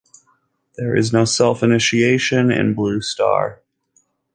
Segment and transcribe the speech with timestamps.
[0.77, 3.61] There is no self-initiation in Blue Star.